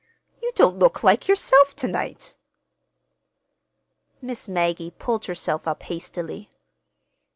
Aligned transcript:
"You 0.41 0.51
don't 0.55 0.79
look 0.79 1.03
like 1.03 1.27
yourself 1.27 1.75
to 1.75 1.87
night!" 1.87 2.35
Miss 4.19 4.49
Maggie 4.49 4.89
pulled 4.97 5.25
herself 5.25 5.67
up 5.67 5.83
hastily. 5.83 6.49